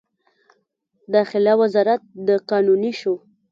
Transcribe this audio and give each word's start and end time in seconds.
داخله 1.13 1.53
وزارت 1.61 2.01
د 2.27 2.29
قانوني 2.49 2.91
شو. 2.99 3.13